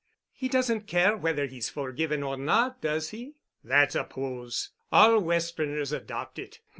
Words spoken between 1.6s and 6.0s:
forgiven or not, does he?" "That's a pose. All Westerners